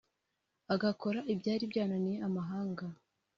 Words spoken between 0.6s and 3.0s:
agakora ibyari byananiye amahanga